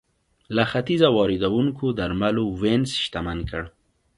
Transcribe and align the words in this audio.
له 0.55 0.63
ختیځه 0.71 1.07
واردېدونکو 1.17 1.85
درملو 1.99 2.43
وینز 2.61 2.89
شتمن 3.03 3.39
کړ 3.49 3.63